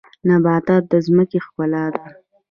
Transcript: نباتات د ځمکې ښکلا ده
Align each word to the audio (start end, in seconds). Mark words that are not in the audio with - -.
نباتات 0.27 0.83
د 0.91 0.93
ځمکې 1.05 1.39
ښکلا 1.45 1.85
ده 1.93 2.03